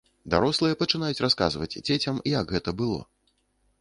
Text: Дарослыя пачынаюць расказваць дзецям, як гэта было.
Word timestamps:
Дарослыя 0.33 0.77
пачынаюць 0.79 1.19
расказваць 1.27 1.71
дзецям, 1.87 2.15
як 2.39 2.45
гэта 2.57 2.69
было. 2.81 2.99